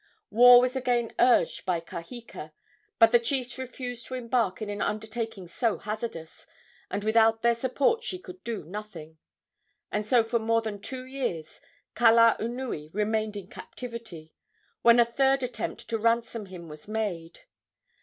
[0.31, 2.53] War was again urged by Kaheka,
[2.97, 6.47] but the chiefs refused to embark in an undertaking so hazardous,
[6.89, 9.19] and without their support she could do nothing.
[9.91, 11.61] And so for more than two years
[11.93, 14.33] Kalaunui remained in captivity,
[14.81, 17.41] when a third attempt to ransom him was made.